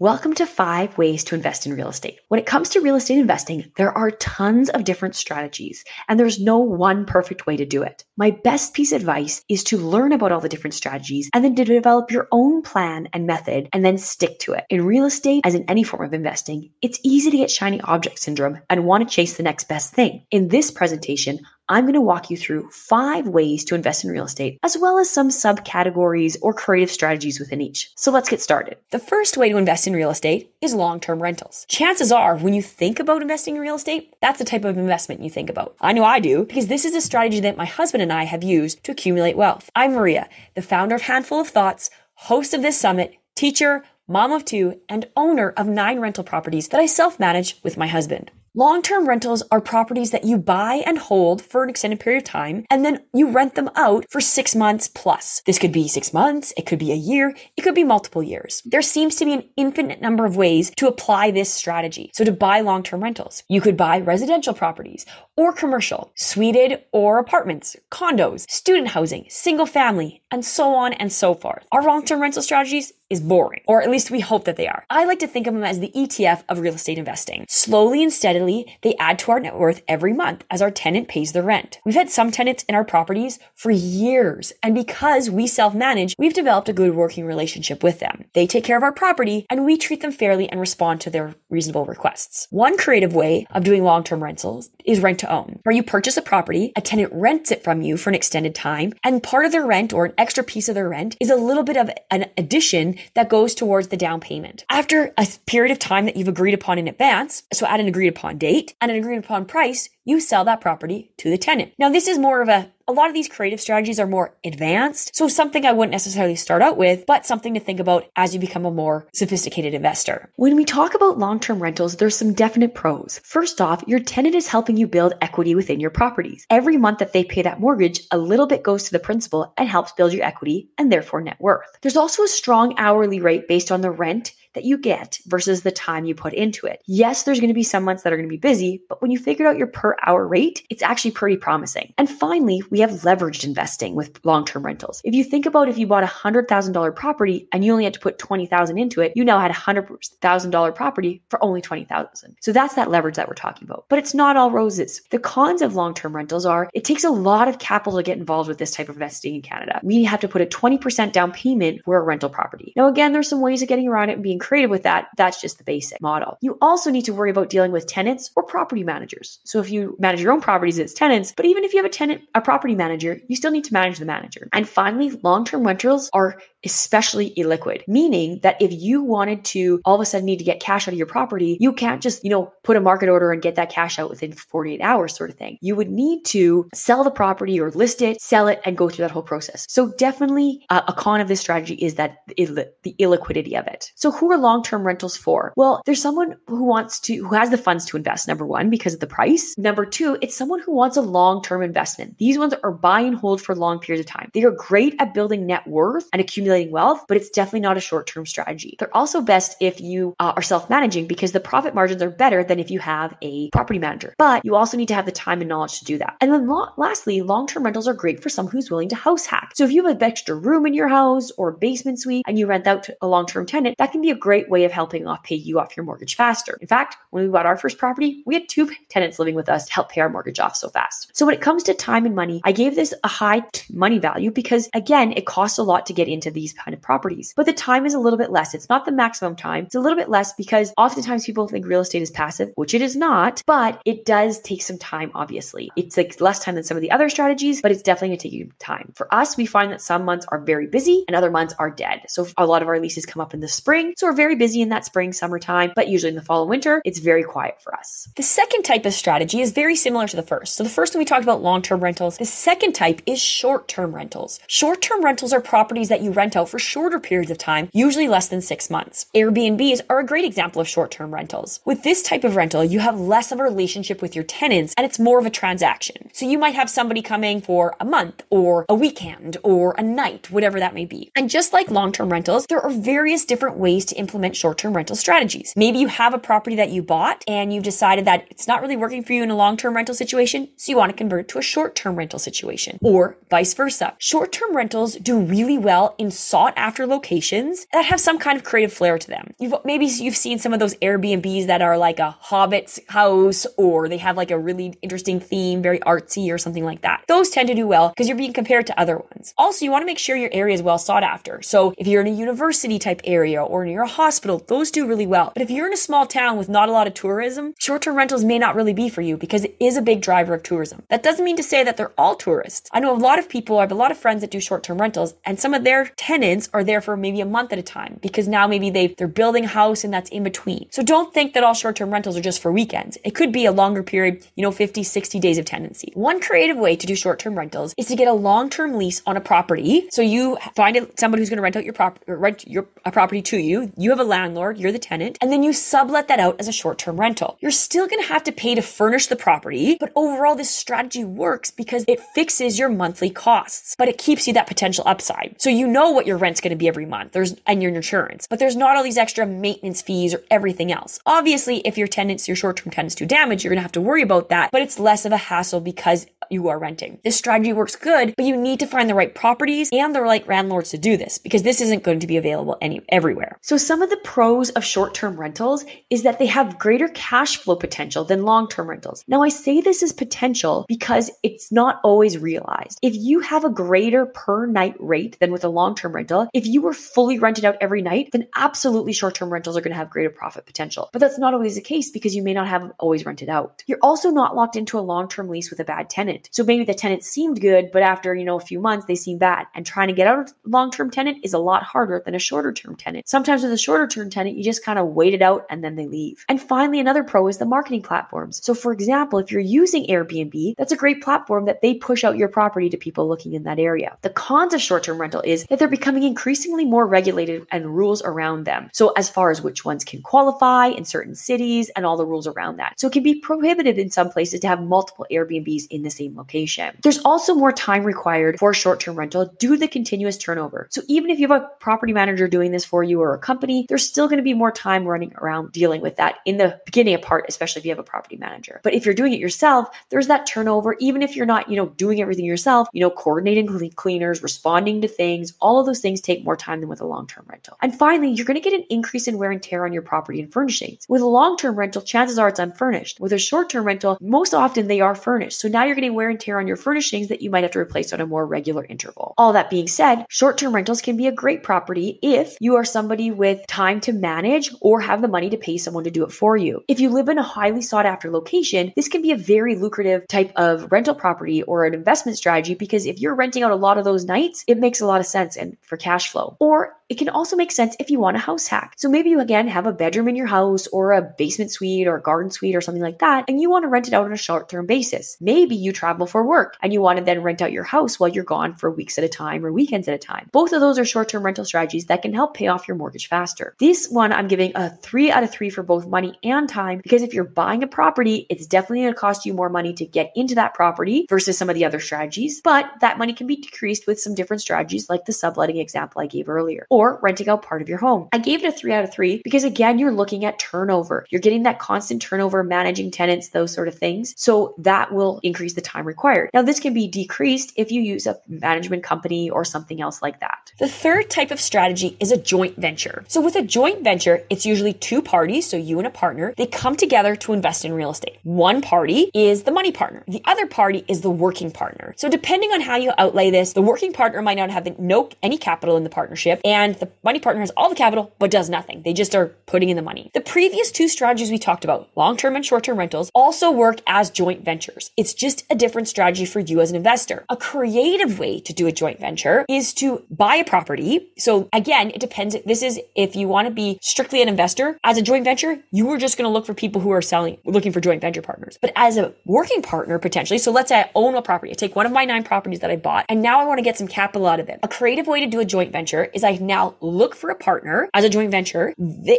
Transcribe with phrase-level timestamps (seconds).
[0.00, 2.20] Welcome to five ways to invest in real estate.
[2.28, 6.38] When it comes to real estate investing, there are tons of different strategies, and there's
[6.38, 8.04] no one perfect way to do it.
[8.16, 11.56] My best piece of advice is to learn about all the different strategies and then
[11.56, 14.66] to develop your own plan and method and then stick to it.
[14.70, 18.20] In real estate, as in any form of investing, it's easy to get shiny object
[18.20, 20.24] syndrome and want to chase the next best thing.
[20.30, 21.40] In this presentation,
[21.70, 24.98] I'm going to walk you through five ways to invest in real estate, as well
[24.98, 27.90] as some subcategories or creative strategies within each.
[27.94, 28.78] So let's get started.
[28.90, 31.66] The first way to invest in real estate is long term rentals.
[31.68, 35.22] Chances are, when you think about investing in real estate, that's the type of investment
[35.22, 35.76] you think about.
[35.80, 38.42] I know I do, because this is a strategy that my husband and I have
[38.42, 39.68] used to accumulate wealth.
[39.76, 44.44] I'm Maria, the founder of Handful of Thoughts, host of this summit, teacher, mom of
[44.44, 48.30] two, and owner of nine rental properties that I self manage with my husband.
[48.54, 52.28] Long term rentals are properties that you buy and hold for an extended period of
[52.28, 55.42] time, and then you rent them out for six months plus.
[55.44, 58.62] This could be six months, it could be a year, it could be multiple years.
[58.64, 62.10] There seems to be an infinite number of ways to apply this strategy.
[62.14, 65.04] So, to buy long term rentals, you could buy residential properties
[65.36, 71.34] or commercial, suited or apartments, condos, student housing, single family, and so on and so
[71.34, 71.66] forth.
[71.70, 74.84] Our long term rental strategies is boring, or at least we hope that they are.
[74.90, 77.46] I like to think of them as the ETF of real estate investing.
[77.48, 78.47] Slowly and steadily,
[78.82, 81.78] they add to our net worth every month as our tenant pays the rent.
[81.84, 86.34] We've had some tenants in our properties for years, and because we self manage, we've
[86.34, 88.24] developed a good working relationship with them.
[88.34, 91.34] They take care of our property, and we treat them fairly and respond to their
[91.50, 92.46] reasonable requests.
[92.50, 96.16] One creative way of doing long term rentals is rent to own, where you purchase
[96.16, 99.52] a property, a tenant rents it from you for an extended time, and part of
[99.52, 102.26] their rent or an extra piece of their rent is a little bit of an
[102.36, 104.64] addition that goes towards the down payment.
[104.70, 108.08] After a period of time that you've agreed upon in advance, so at an agreed
[108.08, 111.72] upon date and an agreed upon price, you sell that property to the tenant.
[111.78, 115.14] Now, this is more of a a lot of these creative strategies are more advanced.
[115.14, 118.40] So something I wouldn't necessarily start out with, but something to think about as you
[118.40, 120.32] become a more sophisticated investor.
[120.36, 123.20] When we talk about long-term rentals, there's some definite pros.
[123.24, 126.46] First off, your tenant is helping you build equity within your properties.
[126.48, 129.68] Every month that they pay that mortgage, a little bit goes to the principal and
[129.68, 131.68] helps build your equity and therefore net worth.
[131.82, 135.70] There's also a strong hourly rate based on the rent that you get versus the
[135.70, 136.82] time you put into it.
[136.86, 139.10] Yes, there's going to be some months that are going to be busy, but when
[139.10, 141.92] you figure out your per hour rate, it's actually pretty promising.
[141.98, 145.00] And finally, we have leveraged investing with long-term rentals.
[145.04, 148.00] If you think about if you bought a $100,000 property and you only had to
[148.00, 152.36] put 20,000 into it, you now had a $100,000 property for only 20,000.
[152.40, 153.86] So that's that leverage that we're talking about.
[153.88, 155.02] But it's not all roses.
[155.10, 158.48] The cons of long-term rentals are it takes a lot of capital to get involved
[158.48, 159.80] with this type of investing in Canada.
[159.82, 162.72] We have to put a 20% down payment for a rental property.
[162.76, 165.40] Now again, there's some ways of getting around it and being creative with that, that's
[165.40, 166.38] just the basic model.
[166.40, 169.40] You also need to worry about dealing with tenants or property managers.
[169.44, 171.90] So if you manage your own properties as tenants, but even if you have a
[171.90, 174.48] tenant, a property manager, you still need to manage the manager.
[174.52, 180.00] And finally, long-term rentals are especially illiquid, meaning that if you wanted to all of
[180.00, 182.52] a sudden need to get cash out of your property, you can't just, you know,
[182.64, 185.58] put a market order and get that cash out within 48 hours sort of thing.
[185.60, 189.04] You would need to sell the property or list it, sell it, and go through
[189.04, 189.66] that whole process.
[189.68, 193.90] So definitely uh, a con of this strategy is that Ill- the illiquidity of it.
[193.94, 195.52] So who are long-term rentals for?
[195.56, 198.94] Well, there's someone who wants to, who has the funds to invest, number one, because
[198.94, 199.54] of the price.
[199.56, 202.18] Number two, it's someone who wants a long-term investment.
[202.18, 204.30] These ones are buy and hold for long periods of time.
[204.34, 207.76] They are great at building net worth and accumulating accumulating wealth, but it's definitely not
[207.76, 208.76] a short term strategy.
[208.78, 212.42] They're also best if you uh, are self managing because the profit margins are better
[212.42, 214.14] than if you have a property manager.
[214.18, 216.16] But you also need to have the time and knowledge to do that.
[216.20, 219.26] And then lo- lastly, long term rentals are great for someone who's willing to house
[219.26, 219.52] hack.
[219.54, 222.46] So if you have an extra room in your house or basement suite and you
[222.46, 225.06] rent out to a long term tenant, that can be a great way of helping
[225.06, 226.58] off pay you off your mortgage faster.
[226.60, 229.66] In fact, when we bought our first property, we had two tenants living with us
[229.66, 231.10] to help pay our mortgage off so fast.
[231.14, 233.98] So when it comes to time and money, I gave this a high t- money
[233.98, 237.34] value because again, it costs a lot to get into these kind of properties.
[237.36, 238.54] But the time is a little bit less.
[238.54, 239.64] It's not the maximum time.
[239.64, 242.82] It's a little bit less because oftentimes people think real estate is passive, which it
[242.82, 245.70] is not, but it does take some time, obviously.
[245.76, 248.22] It's like less time than some of the other strategies, but it's definitely going to
[248.22, 248.92] take you time.
[248.94, 252.02] For us, we find that some months are very busy and other months are dead.
[252.08, 253.94] So a lot of our leases come up in the spring.
[253.96, 256.80] So we're very busy in that spring, summertime, but usually in the fall and winter,
[256.84, 258.08] it's very quiet for us.
[258.16, 260.54] The second type of strategy is very similar to the first.
[260.54, 262.18] So the first one we talked about long term rentals.
[262.18, 264.40] The second type is short term rentals.
[264.46, 268.08] Short term rentals are properties that you rent out for shorter periods of time, usually
[268.08, 269.06] less than six months.
[269.14, 271.60] Airbnbs are a great example of short term rentals.
[271.64, 274.84] With this type of rental, you have less of a relationship with your tenants and
[274.84, 276.10] it's more of a transaction.
[276.12, 280.30] So you might have somebody coming for a month or a weekend or a night,
[280.30, 281.10] whatever that may be.
[281.14, 284.74] And just like long term rentals, there are various different ways to implement short term
[284.74, 285.52] rental strategies.
[285.56, 288.76] Maybe you have a property that you bought and you've decided that it's not really
[288.76, 291.28] working for you in a long term rental situation, so you want to convert it
[291.28, 293.94] to a short term rental situation or vice versa.
[293.98, 298.44] Short term rentals do really well in sought after locations that have some kind of
[298.44, 299.34] creative flair to them.
[299.38, 303.88] You've maybe you've seen some of those Airbnbs that are like a hobbit's house or
[303.88, 307.04] they have like a really interesting theme, very artsy or something like that.
[307.08, 309.34] Those tend to do well because you're being compared to other ones.
[309.38, 311.42] Also, you want to make sure your area is well sought after.
[311.42, 315.06] So if you're in a university type area or near a hospital, those do really
[315.06, 315.32] well.
[315.34, 318.24] But if you're in a small town with not a lot of tourism, short-term rentals
[318.24, 320.82] may not really be for you because it is a big driver of tourism.
[320.88, 322.68] That doesn't mean to say that they're all tourists.
[322.72, 324.80] I know a lot of people, I have a lot of friends that do short-term
[324.80, 327.98] rentals and some of their tenants are there for maybe a month at a time
[328.00, 330.66] because now maybe they they're building a house and that's in between.
[330.70, 332.96] So don't think that all short-term rentals are just for weekends.
[333.04, 335.92] It could be a longer period, you know, 50, 60 days of tenancy.
[335.92, 339.20] One creative way to do short-term rentals is to get a long-term lease on a
[339.20, 339.86] property.
[339.90, 343.20] So you find somebody who's going to rent out your property, rent your a property
[343.20, 343.70] to you.
[343.76, 346.52] You have a landlord, you're the tenant, and then you sublet that out as a
[346.52, 347.36] short-term rental.
[347.40, 351.04] You're still going to have to pay to furnish the property, but overall this strategy
[351.04, 355.36] works because it fixes your monthly costs, but it keeps you that potential upside.
[355.38, 357.10] So you know what your rent's going to be every month.
[357.10, 361.00] There's and your insurance, but there's not all these extra maintenance fees or everything else.
[361.06, 364.02] Obviously, if your tenants, your short-term tenants do damage, you're going to have to worry
[364.02, 367.00] about that, but it's less of a hassle because you are renting.
[367.02, 370.28] This strategy works good, but you need to find the right properties and the right
[370.28, 373.38] landlords to do this because this isn't going to be available any everywhere.
[373.40, 377.56] So some of the pros of short-term rentals is that they have greater cash flow
[377.56, 379.04] potential than long-term rentals.
[379.08, 382.78] Now I say this is potential because it's not always realized.
[382.82, 386.62] If you have a greater per night rate than with a long-term rental, if you
[386.62, 390.10] were fully rented out every night, then absolutely short-term rentals are going to have greater
[390.10, 390.90] profit potential.
[390.92, 393.62] But that's not always the case because you may not have always rented out.
[393.66, 396.28] You're also not locked into a long-term lease with a bad tenant.
[396.32, 399.18] So maybe the tenant seemed good, but after, you know, a few months they seem
[399.18, 399.46] bad.
[399.54, 402.52] And trying to get out of long-term tenant is a lot harder than a shorter
[402.52, 403.08] term tenant.
[403.08, 405.76] Sometimes with a shorter term tenant, you just kind of wait it out and then
[405.76, 406.24] they leave.
[406.28, 408.44] And finally, another pro is the marketing platforms.
[408.44, 412.16] So for example, if you're using Airbnb, that's a great platform that they push out
[412.16, 413.96] your property to people looking in that area.
[414.02, 418.44] The cons of short-term rental is that they're becoming increasingly more regulated and rules around
[418.44, 418.68] them.
[418.72, 422.26] So as far as which ones can qualify in certain cities and all the rules
[422.26, 422.78] around that.
[422.78, 426.16] So it can be prohibited in some places to have multiple Airbnbs in the same
[426.16, 426.76] location.
[426.82, 430.66] There's also more time required for short-term rental due to the continuous turnover.
[430.70, 433.66] So even if you have a property manager doing this for you or a company,
[433.68, 436.98] there's still going to be more time running around dealing with that in the beginning
[437.00, 438.60] part, especially if you have a property manager.
[438.64, 440.74] But if you're doing it yourself, there's that turnover.
[440.80, 444.88] Even if you're not, you know, doing everything yourself, you know, coordinating cleaners, responding to
[444.88, 447.56] things, all of those things take more time than with a long-term rental.
[447.62, 450.20] And finally, you're going to get an increase in wear and tear on your property
[450.20, 450.86] and furnishings.
[450.88, 452.98] With a long-term rental, chances are it's unfurnished.
[453.00, 455.38] With a short-term rental, most often they are furnished.
[455.38, 457.58] So now you're getting wear and tear on your furnishings that you might have to
[457.58, 459.14] replace on a more regular interval.
[459.18, 463.10] All that being said, short-term rentals can be a great property if you are somebody
[463.10, 466.36] with time to manage or have the money to pay someone to do it for
[466.36, 466.62] you.
[466.68, 470.06] If you live in a highly sought after location, this can be a very lucrative
[470.08, 473.78] type of rental property or an investment strategy because if you're renting out a lot
[473.78, 476.36] of those nights, it makes a lot of sense and for cash flow.
[476.40, 478.72] Or it can also make sense if you want a house hack.
[478.76, 481.96] So maybe you again have a bedroom in your house or a basement suite or
[481.96, 484.12] a garden suite or something like that, and you want to rent it out on
[484.12, 485.16] a short term basis.
[485.20, 488.08] Maybe you travel for work and you want to then rent out your house while
[488.08, 490.28] you're gone for weeks at a time or weekends at a time.
[490.32, 493.08] Both of those are short term rental strategies that can help pay off your mortgage
[493.08, 493.54] faster.
[493.58, 497.02] This one I'm giving a three out of three for both money and time because
[497.02, 500.10] if you're buying a property, it's definitely going to cost you more money to get
[500.14, 503.86] into that property versus some of the other strategies, but that money can be decreased
[503.86, 506.66] with some different strategies like the subletting example I gave earlier
[507.02, 508.08] renting out part of your home.
[508.12, 511.06] I gave it a three out of three because again, you're looking at turnover.
[511.10, 514.14] You're getting that constant turnover, managing tenants, those sort of things.
[514.16, 516.30] So that will increase the time required.
[516.32, 520.20] Now, this can be decreased if you use a management company or something else like
[520.20, 520.52] that.
[520.58, 523.04] The third type of strategy is a joint venture.
[523.08, 526.46] So with a joint venture, it's usually two parties, so you and a partner, they
[526.46, 528.18] come together to invest in real estate.
[528.22, 530.04] One party is the money partner.
[530.08, 531.94] The other party is the working partner.
[531.96, 535.38] So depending on how you outlay this, the working partner might not have no any
[535.38, 538.82] capital in the partnership and the money partner has all the capital but does nothing.
[538.82, 540.10] They just are putting in the money.
[540.14, 544.44] The previous two strategies we talked about, long-term and short-term rentals, also work as joint
[544.44, 544.90] ventures.
[544.96, 547.24] It's just a different strategy for you as an investor.
[547.28, 551.10] A creative way to do a joint venture is to buy a property.
[551.18, 552.36] So again, it depends.
[552.44, 554.78] This is if you want to be strictly an investor.
[554.84, 557.38] As a joint venture, you are just going to look for people who are selling,
[557.44, 558.58] looking for joint venture partners.
[558.60, 561.52] But as a working partner, potentially, so let's say I own a property.
[561.52, 563.62] I take one of my nine properties that I bought and now I want to
[563.62, 564.60] get some capital out of it.
[564.62, 567.88] A creative way to do a joint venture is I now look for a partner
[567.94, 568.74] as a joint venture.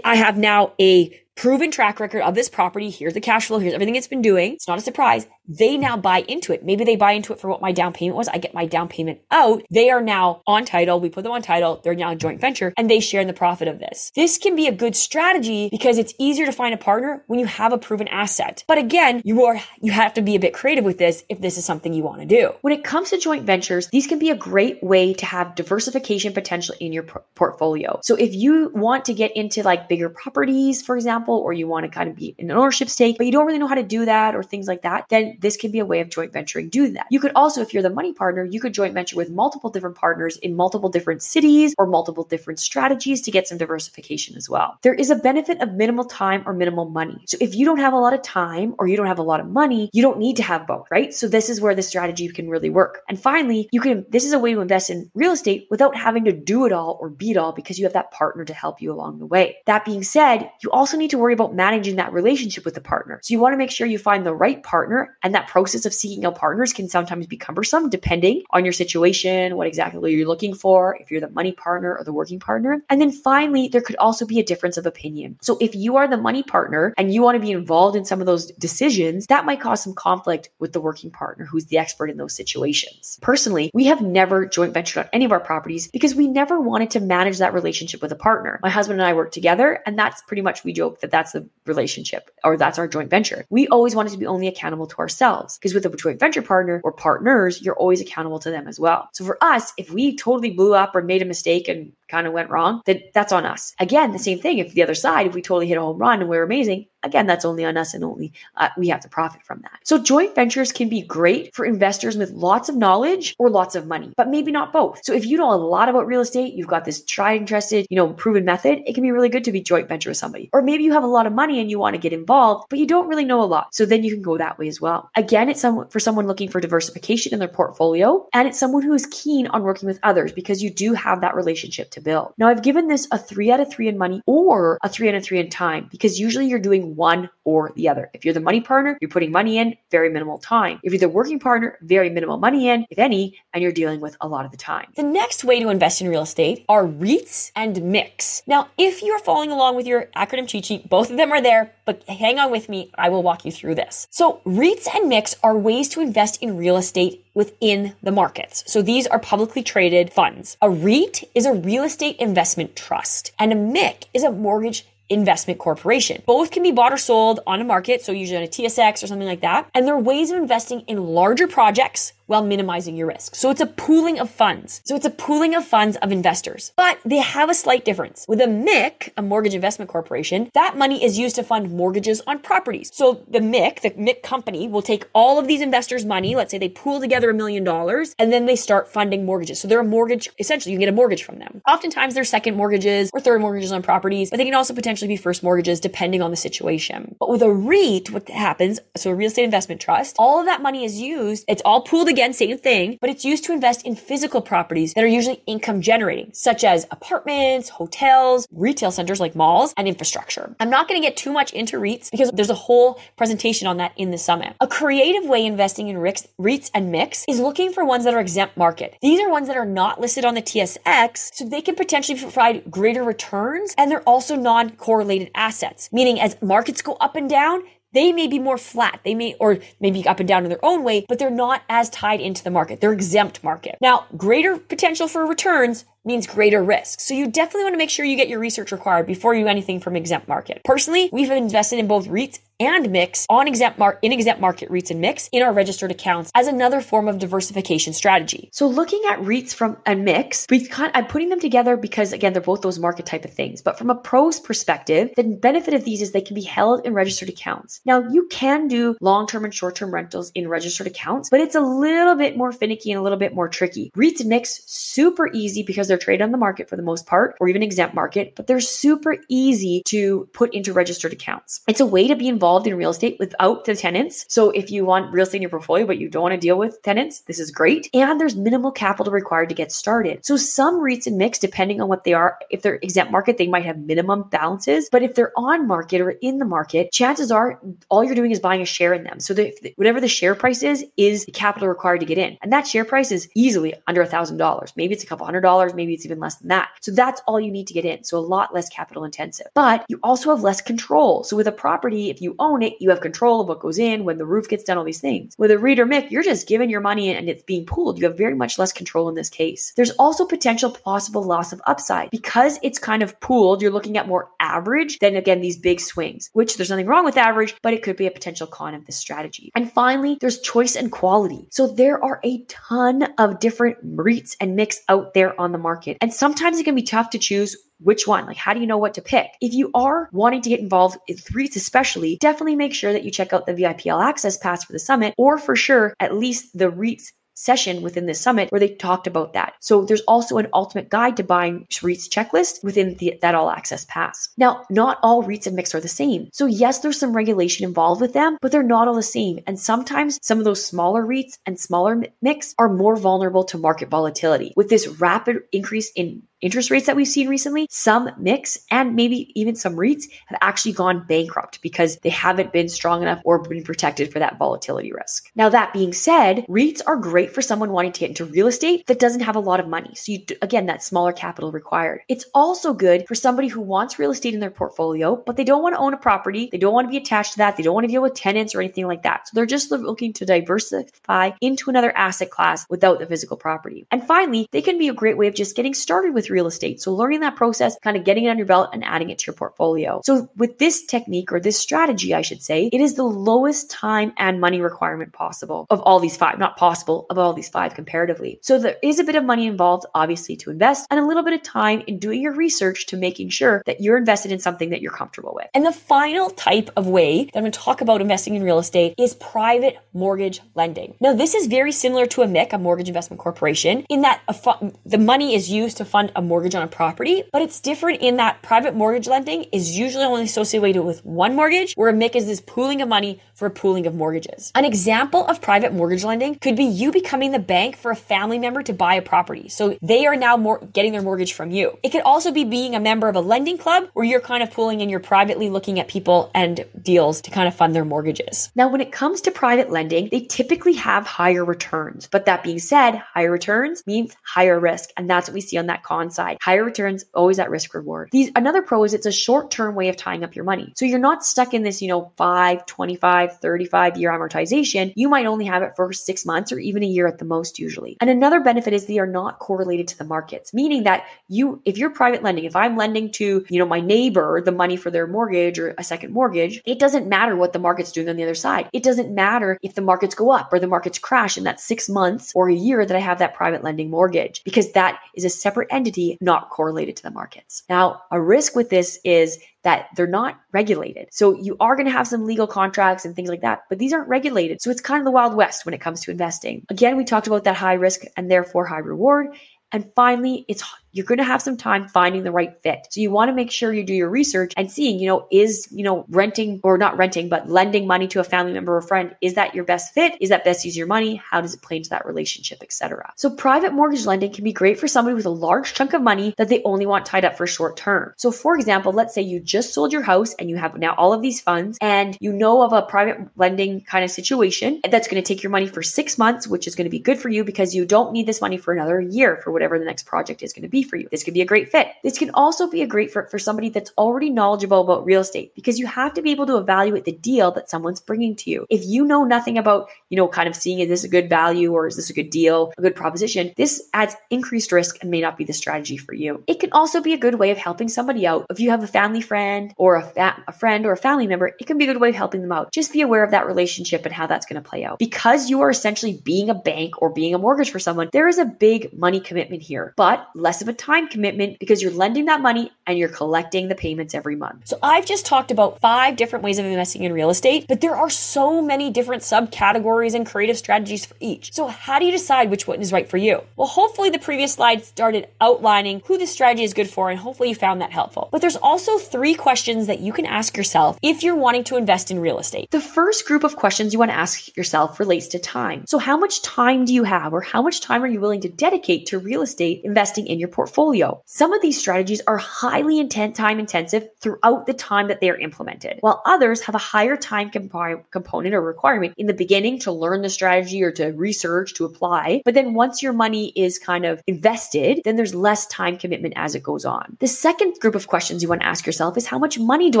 [0.04, 2.90] I have now a proven track record of this property.
[2.90, 3.60] Here's the cash flow.
[3.60, 4.54] Here's everything it's been doing.
[4.54, 5.28] It's not a surprise.
[5.46, 6.64] They now buy into it.
[6.64, 8.26] Maybe they buy into it for what my down payment was.
[8.26, 9.62] I get my down payment out.
[9.70, 10.98] They are now on title.
[10.98, 11.80] We put them on title.
[11.82, 14.10] They're now a joint venture and they share in the profit of this.
[14.16, 17.46] This can be a good strategy because it's easier to find a partner when you
[17.46, 18.64] have a proven asset.
[18.66, 21.56] But again, you are, you have to be a bit creative with this if this
[21.56, 22.52] is something you want to do.
[22.62, 26.32] When it comes to joint ventures, these can be a great way to have diversification
[26.32, 27.04] potential in your
[27.36, 28.00] portfolio.
[28.02, 31.84] So if you want to get into like bigger properties, for example, or you want
[31.84, 33.82] to kind of be in an ownership stake, but you don't really know how to
[33.82, 36.68] do that or things like that, then this can be a way of joint venturing
[36.68, 37.06] do that.
[37.10, 39.96] You could also, if you're the money partner, you could joint venture with multiple different
[39.96, 44.78] partners in multiple different cities or multiple different strategies to get some diversification as well.
[44.82, 47.22] There is a benefit of minimal time or minimal money.
[47.26, 49.40] So if you don't have a lot of time or you don't have a lot
[49.40, 51.12] of money, you don't need to have both, right?
[51.12, 53.02] So this is where the strategy can really work.
[53.08, 56.24] And finally, you can, this is a way to invest in real estate without having
[56.24, 58.80] to do it all or be it all because you have that partner to help
[58.80, 59.56] you along the way.
[59.66, 63.20] That being said, you also need worry about managing that relationship with the partner.
[63.22, 65.92] So you want to make sure you find the right partner and that process of
[65.92, 70.54] seeking out partners can sometimes be cumbersome depending on your situation, what exactly you're looking
[70.54, 72.82] for, if you're the money partner or the working partner.
[72.88, 75.38] And then finally, there could also be a difference of opinion.
[75.42, 78.20] So if you are the money partner and you want to be involved in some
[78.20, 82.10] of those decisions, that might cause some conflict with the working partner who's the expert
[82.10, 83.18] in those situations.
[83.22, 86.90] Personally, we have never joint ventured on any of our properties because we never wanted
[86.90, 88.58] to manage that relationship with a partner.
[88.62, 91.48] My husband and I work together, and that's pretty much we joke that that's the
[91.66, 93.44] relationship or that's our joint venture.
[93.50, 96.80] We always wanted to be only accountable to ourselves because with a joint venture partner
[96.84, 99.08] or partners, you're always accountable to them as well.
[99.12, 102.32] So for us, if we totally blew up or made a mistake and kind of
[102.32, 103.74] went wrong, then that's on us.
[103.78, 104.58] Again, the same thing.
[104.58, 107.26] If the other side, if we totally hit a home run and we're amazing, again,
[107.26, 109.78] that's only on us and only uh, we have to profit from that.
[109.84, 113.86] So joint ventures can be great for investors with lots of knowledge or lots of
[113.86, 115.00] money, but maybe not both.
[115.04, 117.86] So if you know a lot about real estate, you've got this tried and trusted,
[117.90, 120.50] you know, proven method, it can be really good to be joint venture with somebody.
[120.52, 122.78] Or maybe you have a lot of money and you want to get involved, but
[122.78, 123.74] you don't really know a lot.
[123.74, 125.10] So then you can go that way as well.
[125.16, 128.92] Again, it's some, for someone looking for diversification in their portfolio, and it's someone who
[128.92, 132.32] is keen on working with others because you do have that relationship to build.
[132.38, 135.14] Now, I've given this a three out of three in money or a three out
[135.14, 138.10] of three in time because usually you're doing one or the other.
[138.12, 140.80] If you're the money partner, you're putting money in, very minimal time.
[140.82, 144.16] If you're the working partner, very minimal money in, if any, and you're dealing with
[144.20, 144.92] a lot of the time.
[144.96, 148.42] The next way to invest in real estate are REITs and MICs.
[148.46, 151.72] Now, if you're following along with your acronym cheat sheet, both of them are there,
[151.84, 152.90] but hang on with me.
[152.96, 154.06] I will walk you through this.
[154.10, 158.64] So REITs and MICs are ways to invest in real estate within the markets.
[158.66, 160.56] So these are publicly traded funds.
[160.60, 165.60] A REIT is a real estate investment trust and a MIC is a mortgage investment
[165.60, 166.20] corporation.
[166.26, 169.06] Both can be bought or sold on a market, so usually on a TSX or
[169.06, 169.70] something like that.
[169.72, 173.34] And they're ways of investing in larger projects while minimizing your risk.
[173.34, 174.82] So it's a pooling of funds.
[174.84, 176.72] So it's a pooling of funds of investors.
[176.76, 178.26] But they have a slight difference.
[178.28, 182.38] With a MIC, a mortgage investment corporation, that money is used to fund mortgages on
[182.40, 182.90] properties.
[182.92, 186.58] So the MIC, the MIC company, will take all of these investors' money, let's say
[186.58, 189.58] they pool together a million dollars, and then they start funding mortgages.
[189.58, 191.62] So they're a mortgage, essentially, you get a mortgage from them.
[191.66, 195.16] Oftentimes they're second mortgages or third mortgages on properties, but they can also potentially be
[195.16, 197.16] first mortgages depending on the situation.
[197.18, 200.60] But with a REIT, what happens, so a real estate investment trust, all of that
[200.60, 203.86] money is used, it's all pooled together again, same thing, but it's used to invest
[203.86, 209.36] in physical properties that are usually income generating, such as apartments, hotels, retail centers like
[209.36, 210.56] malls, and infrastructure.
[210.58, 213.76] I'm not going to get too much into REITs because there's a whole presentation on
[213.76, 214.56] that in the summit.
[214.58, 218.56] A creative way investing in REITs and MICs is looking for ones that are exempt
[218.56, 218.96] market.
[219.00, 222.68] These are ones that are not listed on the TSX, so they can potentially provide
[222.68, 228.12] greater returns and they're also non-correlated assets, meaning as markets go up and down, they
[228.12, 229.00] may be more flat.
[229.04, 231.90] They may, or maybe up and down in their own way, but they're not as
[231.90, 232.80] tied into the market.
[232.80, 233.76] They're exempt market.
[233.80, 236.98] Now, greater potential for returns means greater risk.
[237.00, 239.48] So you definitely want to make sure you get your research required before you do
[239.48, 240.62] anything from exempt market.
[240.64, 244.90] Personally, we've invested in both REITs and MICs on exempt mar- in exempt market REITs
[244.90, 248.50] and MICs in our registered accounts as another form of diversification strategy.
[248.52, 252.42] So looking at REITs from a mix, we I'm putting them together because again they're
[252.42, 253.62] both those market type of things.
[253.62, 256.94] But from a pros perspective, the benefit of these is they can be held in
[256.94, 257.80] registered accounts.
[257.84, 262.16] Now you can do long-term and short-term rentals in registered accounts, but it's a little
[262.16, 263.90] bit more finicky and a little bit more tricky.
[263.96, 267.36] REITs and MICs super easy because they're traded on the market for the most part,
[267.40, 271.60] or even exempt market, but they're super easy to put into registered accounts.
[271.68, 274.24] It's a way to be involved in real estate without the tenants.
[274.28, 276.58] So if you want real estate in your portfolio, but you don't want to deal
[276.58, 277.88] with tenants, this is great.
[277.94, 280.24] And there's minimal capital required to get started.
[280.24, 283.46] So some REITs and MICs, depending on what they are, if they're exempt market, they
[283.46, 284.88] might have minimum balances.
[284.90, 288.40] But if they're on market or in the market, chances are all you're doing is
[288.40, 289.20] buying a share in them.
[289.20, 289.34] So
[289.76, 292.38] whatever the share price is, is the capital required to get in.
[292.42, 294.72] And that share price is easily under a thousand dollars.
[294.76, 296.68] Maybe it's a couple hundred dollars, maybe it's even less than that.
[296.80, 298.04] So that's all you need to get in.
[298.04, 299.46] So a lot less capital intensive.
[299.54, 301.24] But you also have less control.
[301.24, 304.04] So with a property, if you own it, you have control of what goes in,
[304.04, 305.34] when the roof gets done, all these things.
[305.38, 307.98] With a REIT or MIC, you're just giving your money and it's being pooled.
[307.98, 309.72] You have very much less control in this case.
[309.76, 313.62] There's also potential possible loss of upside because it's kind of pooled.
[313.62, 317.16] You're looking at more average than again these big swings, which there's nothing wrong with
[317.16, 319.52] average, but it could be a potential con of this strategy.
[319.54, 321.46] And finally, there's choice and quality.
[321.50, 325.67] So there are a ton of different REITs and MICs out there on the market.
[326.00, 328.26] And sometimes it can be tough to choose which one?
[328.26, 329.30] Like, how do you know what to pick?
[329.40, 333.10] If you are wanting to get involved in REITs, especially, definitely make sure that you
[333.10, 336.70] check out the VIPL Access Pass for the summit, or for sure, at least the
[336.70, 339.54] REITs session within the summit where they talked about that.
[339.60, 343.84] So there's also an ultimate guide to buying REITs checklist within the, that all access
[343.84, 344.28] pass.
[344.36, 346.28] Now, not all REITs and MICs are the same.
[346.32, 349.38] So yes, there's some regulation involved with them, but they're not all the same.
[349.46, 353.88] And sometimes some of those smaller REITs and smaller MICs are more vulnerable to market
[353.88, 354.52] volatility.
[354.56, 359.32] With this rapid increase in interest rates that we've seen recently, some MICs and maybe
[359.38, 363.64] even some REITs have actually gone bankrupt because they haven't been strong enough or been
[363.64, 365.30] protected for that volatility risk.
[365.34, 368.86] Now, that being said, REITs are great for someone wanting to get into real estate
[368.86, 369.94] that doesn't have a lot of money.
[369.94, 372.02] So, you, again, that smaller capital required.
[372.08, 375.62] It's also good for somebody who wants real estate in their portfolio, but they don't
[375.62, 376.48] want to own a property.
[376.50, 377.56] They don't want to be attached to that.
[377.56, 379.28] They don't want to deal with tenants or anything like that.
[379.28, 383.86] So, they're just looking to diversify into another asset class without the physical property.
[383.90, 386.80] And finally, they can be a great way of just getting started with real estate.
[386.80, 389.26] So learning that process, kind of getting it on your belt and adding it to
[389.26, 390.00] your portfolio.
[390.04, 394.12] So with this technique or this strategy, I should say, it is the lowest time
[394.16, 398.38] and money requirement possible of all these five, not possible of all these five comparatively.
[398.42, 401.34] So there is a bit of money involved, obviously, to invest and a little bit
[401.34, 404.80] of time in doing your research to making sure that you're invested in something that
[404.80, 405.48] you're comfortable with.
[405.54, 408.58] And the final type of way that I'm going to talk about investing in real
[408.58, 410.94] estate is private mortgage lending.
[411.00, 414.72] Now, this is very similar to a MIC, a mortgage investment corporation, in that fu-
[414.84, 418.16] the money is used to fund a mortgage on a property, but it's different in
[418.16, 422.26] that private mortgage lending is usually only associated with one mortgage, where a MIC is
[422.26, 424.50] this pooling of money for a pooling of mortgages.
[424.56, 428.36] An example of private mortgage lending could be you becoming the bank for a family
[428.36, 429.48] member to buy a property.
[429.48, 431.78] So they are now more getting their mortgage from you.
[431.84, 434.50] It could also be being a member of a lending club where you're kind of
[434.50, 438.50] pooling and you're privately looking at people and deals to kind of fund their mortgages.
[438.56, 442.08] Now, when it comes to private lending, they typically have higher returns.
[442.10, 444.90] But that being said, higher returns means higher risk.
[444.96, 446.38] And that's what we see on that con side.
[446.40, 448.08] Higher returns, always at risk reward.
[448.12, 450.72] These another pro is it's a short-term way of tying up your money.
[450.76, 454.92] So you're not stuck in this, you know, 5, 25, 35 year amortization.
[454.96, 457.58] You might only have it for 6 months or even a year at the most
[457.58, 457.96] usually.
[458.00, 461.78] And another benefit is they are not correlated to the markets, meaning that you if
[461.78, 465.06] you're private lending, if I'm lending to, you know, my neighbor the money for their
[465.06, 468.34] mortgage or a second mortgage, it doesn't matter what the market's doing on the other
[468.34, 468.68] side.
[468.72, 471.88] It doesn't matter if the markets go up or the markets crash in that 6
[471.88, 475.30] months or a year that I have that private lending mortgage because that is a
[475.30, 477.62] separate entity not correlated to the markets.
[477.68, 481.08] Now, a risk with this is that they're not regulated.
[481.10, 483.92] So you are going to have some legal contracts and things like that, but these
[483.92, 484.62] aren't regulated.
[484.62, 486.64] So it's kind of the wild west when it comes to investing.
[486.68, 489.28] Again, we talked about that high risk and therefore high reward.
[489.70, 492.86] And finally, it's you're going to have some time finding the right fit.
[492.90, 495.68] So you want to make sure you do your research and seeing, you know, is,
[495.70, 499.14] you know, renting or not renting, but lending money to a family member or friend,
[499.20, 500.14] is that your best fit?
[500.20, 501.16] Is that best use your money?
[501.16, 503.12] How does it play into that relationship, etc.
[503.16, 506.34] So private mortgage lending can be great for somebody with a large chunk of money
[506.38, 508.14] that they only want tied up for short term.
[508.16, 511.12] So for example, let's say you just sold your house and you have now all
[511.12, 515.22] of these funds and you know of a private lending kind of situation that's going
[515.22, 517.44] to take your money for 6 months, which is going to be good for you
[517.44, 520.52] because you don't need this money for another year for whatever the next project is
[520.52, 521.08] going to be for you.
[521.10, 521.88] This could be a great fit.
[522.02, 525.54] This can also be a great fit for somebody that's already knowledgeable about real estate
[525.54, 528.66] because you have to be able to evaluate the deal that someone's bringing to you.
[528.70, 531.72] If you know nothing about, you know, kind of seeing is this a good value
[531.72, 535.20] or is this a good deal, a good proposition, this adds increased risk and may
[535.20, 536.42] not be the strategy for you.
[536.46, 538.46] It can also be a good way of helping somebody out.
[538.50, 541.48] If you have a family friend or a, fa- a friend or a family member,
[541.58, 542.72] it can be a good way of helping them out.
[542.72, 544.98] Just be aware of that relationship and how that's going to play out.
[544.98, 548.38] Because you are essentially being a bank or being a mortgage for someone, there is
[548.38, 552.40] a big money commitment here, but less of a time commitment because you're lending that
[552.40, 554.68] money and you're collecting the payments every month.
[554.68, 557.96] So I've just talked about five different ways of investing in real estate, but there
[557.96, 561.52] are so many different subcategories and creative strategies for each.
[561.52, 563.42] So how do you decide which one is right for you?
[563.56, 567.50] Well, hopefully the previous slide started outlining who this strategy is good for and hopefully
[567.50, 568.28] you found that helpful.
[568.32, 572.10] But there's also three questions that you can ask yourself if you're wanting to invest
[572.10, 572.70] in real estate.
[572.70, 575.84] The first group of questions you want to ask yourself relates to time.
[575.86, 578.48] So how much time do you have or how much time are you willing to
[578.48, 581.22] dedicate to real estate investing in your portfolio?
[581.24, 585.36] Some of these strategies are highly intent time intensive throughout the time that they are
[585.36, 589.92] implemented, while others have a higher time comp- component or requirement in the beginning to
[589.92, 592.42] learn the strategy or to research, to apply.
[592.44, 596.56] But then once your money is kind of invested, then there's less time commitment as
[596.56, 597.16] it goes on.
[597.20, 600.00] The second group of questions you want to ask yourself is how much money do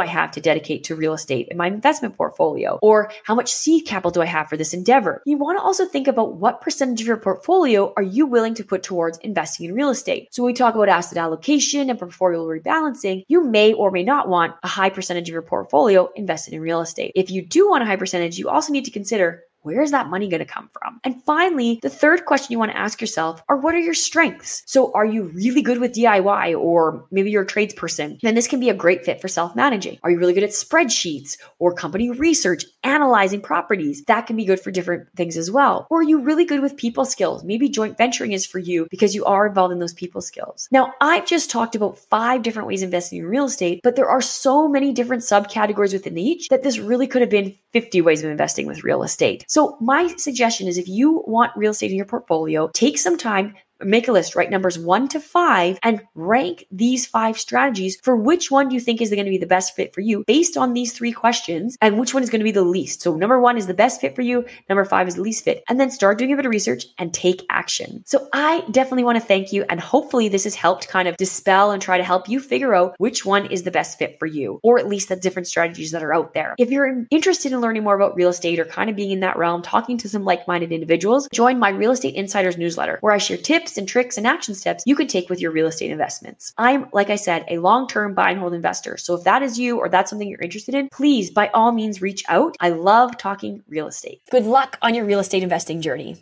[0.00, 2.78] I have to dedicate to real estate in my investment portfolio?
[2.80, 5.22] Or how much seed capital do I have for this endeavor?
[5.26, 8.64] You want to also think about what percentage of your portfolio are you willing to
[8.64, 10.28] put towards investing in real estate.
[10.32, 14.54] So we talk about asset allocation and portfolio rebalancing, you may or may not want
[14.62, 17.12] a high percentage of your portfolio invested in real estate.
[17.14, 20.08] If you do want a high percentage, you also need to consider where is that
[20.08, 21.00] money going to come from?
[21.02, 24.62] And finally, the third question you want to ask yourself are what are your strengths?
[24.66, 28.20] So are you really good with DIY or maybe you're a tradesperson?
[28.20, 29.98] Then this can be a great fit for self-managing.
[30.04, 34.04] Are you really good at spreadsheets or company research, analyzing properties?
[34.04, 35.88] That can be good for different things as well.
[35.90, 37.42] Or are you really good with people skills?
[37.42, 40.68] Maybe joint venturing is for you because you are involved in those people skills.
[40.70, 44.08] Now, I've just talked about five different ways of investing in real estate, but there
[44.08, 48.24] are so many different subcategories within each that this really could have been 50 ways
[48.24, 49.44] of investing with real estate.
[49.48, 53.54] So my suggestion is if you want real estate in your portfolio, take some time,
[53.82, 58.50] make a list, write numbers one to five, and rank these five strategies for which
[58.50, 60.72] one do you think is going to be the best fit for you based on
[60.72, 63.02] these three questions and which one is going to be the least.
[63.02, 65.62] So, number one is the best fit for you, number five is the least fit,
[65.68, 68.02] and then start doing a bit of research and take action.
[68.06, 71.70] So, I definitely want to thank you, and hopefully, this has helped kind of dispel
[71.70, 74.60] and try to help you figure out which one is the best fit for you,
[74.62, 76.54] or at least the different strategies that are out there.
[76.58, 79.36] If you're interested in learning more about real estate or kind of being in that
[79.36, 83.18] realm, talking to some like minded individuals, join my Real Estate Insiders newsletter where I
[83.18, 85.90] share tips tips and tricks and action steps you could take with your real estate
[85.90, 86.52] investments.
[86.56, 88.96] I'm, like I said, a long term buy and hold investor.
[88.96, 92.00] So if that is you or that's something you're interested in, please by all means
[92.00, 92.56] reach out.
[92.60, 94.22] I love talking real estate.
[94.30, 96.16] Good luck on your real estate investing journey.